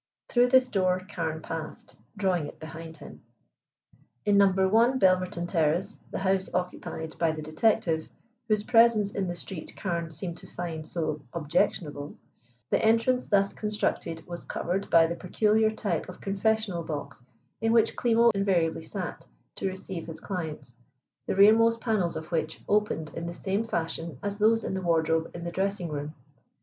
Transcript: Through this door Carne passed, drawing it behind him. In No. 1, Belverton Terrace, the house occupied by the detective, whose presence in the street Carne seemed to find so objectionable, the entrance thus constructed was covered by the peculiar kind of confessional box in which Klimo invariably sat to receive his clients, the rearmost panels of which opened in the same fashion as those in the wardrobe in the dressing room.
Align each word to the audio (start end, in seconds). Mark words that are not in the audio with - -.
Through 0.29 0.47
this 0.47 0.67
door 0.67 1.05
Carne 1.07 1.43
passed, 1.43 1.95
drawing 2.17 2.47
it 2.47 2.59
behind 2.59 2.97
him. 2.97 3.21
In 4.25 4.35
No. 4.35 4.47
1, 4.51 4.97
Belverton 4.97 5.45
Terrace, 5.47 5.99
the 6.09 6.17
house 6.17 6.49
occupied 6.55 7.15
by 7.19 7.31
the 7.33 7.43
detective, 7.43 8.09
whose 8.47 8.63
presence 8.63 9.11
in 9.11 9.27
the 9.27 9.35
street 9.35 9.75
Carne 9.77 10.09
seemed 10.09 10.37
to 10.37 10.47
find 10.47 10.87
so 10.87 11.21
objectionable, 11.33 12.15
the 12.71 12.83
entrance 12.83 13.27
thus 13.27 13.53
constructed 13.53 14.25
was 14.25 14.43
covered 14.43 14.89
by 14.89 15.05
the 15.05 15.13
peculiar 15.13 15.69
kind 15.69 16.03
of 16.09 16.19
confessional 16.19 16.81
box 16.81 17.23
in 17.61 17.71
which 17.71 17.95
Klimo 17.95 18.31
invariably 18.33 18.81
sat 18.81 19.27
to 19.57 19.67
receive 19.67 20.07
his 20.07 20.19
clients, 20.19 20.77
the 21.27 21.35
rearmost 21.35 21.79
panels 21.79 22.15
of 22.15 22.31
which 22.31 22.59
opened 22.67 23.11
in 23.13 23.27
the 23.27 23.35
same 23.35 23.63
fashion 23.63 24.17
as 24.23 24.39
those 24.39 24.63
in 24.63 24.73
the 24.73 24.81
wardrobe 24.81 25.29
in 25.35 25.43
the 25.43 25.51
dressing 25.51 25.89
room. 25.89 26.15